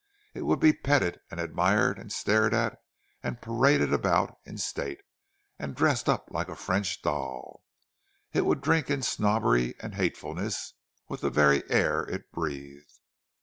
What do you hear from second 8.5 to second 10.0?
drink in snobbery and